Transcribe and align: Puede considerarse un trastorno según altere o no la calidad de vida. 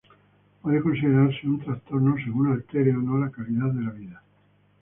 Puede 0.63 0.81
considerarse 0.81 1.45
un 1.47 1.59
trastorno 1.59 2.15
según 2.25 2.47
altere 2.51 2.89
o 2.95 3.01
no 3.03 3.19
la 3.19 3.29
calidad 3.29 3.69
de 3.71 3.99
vida. 3.99 4.23